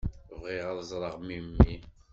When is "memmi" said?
1.27-1.75